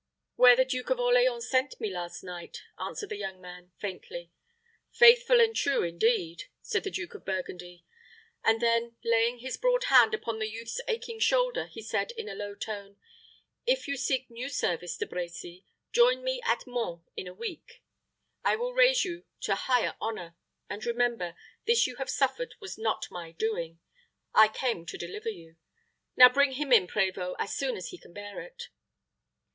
"Where 0.35 0.55
the 0.55 0.65
Duke 0.65 0.89
of 0.89 0.99
Orleans 0.99 1.47
sent 1.47 1.79
me 1.79 1.91
last 1.93 2.23
night," 2.23 2.63
answered 2.79 3.09
the 3.09 3.17
young 3.17 3.39
man, 3.39 3.71
faintly. 3.77 4.31
"Faithful 4.91 5.39
and 5.39 5.55
true, 5.55 5.83
indeed!" 5.83 6.45
said 6.59 6.83
the 6.83 6.89
Duke 6.89 7.13
of 7.13 7.23
Burgundy; 7.23 7.85
and 8.43 8.59
then, 8.63 8.95
laying 9.05 9.37
his 9.37 9.57
broad 9.57 9.83
hand 9.83 10.15
upon 10.15 10.39
the 10.39 10.49
youth's 10.49 10.81
aching 10.87 11.19
shoulder, 11.19 11.67
he 11.67 11.83
said, 11.83 12.13
in 12.13 12.27
a 12.27 12.33
low 12.33 12.55
tone, 12.55 12.97
"If 13.67 13.87
you 13.87 13.95
seek 13.95 14.31
new 14.31 14.49
service, 14.49 14.97
De 14.97 15.05
Brecy, 15.05 15.65
join 15.91 16.23
me 16.23 16.41
at 16.45 16.65
Mons 16.65 17.03
in 17.15 17.27
a 17.27 17.33
week. 17.35 17.83
I 18.43 18.55
will 18.55 18.73
raise 18.73 19.05
you 19.05 19.25
to 19.41 19.53
high 19.53 19.93
honor; 20.01 20.35
and 20.67 20.83
remember 20.83 21.35
this 21.67 21.85
you 21.85 21.97
have 21.97 22.09
suffered 22.09 22.55
was 22.59 22.75
not 22.75 23.05
my 23.11 23.33
doing. 23.33 23.79
I 24.33 24.47
came 24.47 24.83
to 24.87 24.97
deliver 24.97 25.29
you. 25.29 25.57
Now 26.17 26.27
bring 26.29 26.53
him 26.53 26.73
in, 26.73 26.87
prévôt, 26.87 27.35
as 27.37 27.53
soon 27.55 27.77
as 27.77 27.89
he 27.89 27.99
can 27.99 28.13
bear 28.13 28.41
it." 28.41 28.69